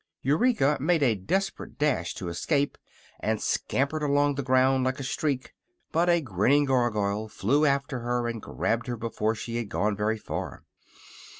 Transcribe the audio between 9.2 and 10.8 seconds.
she had gone very far.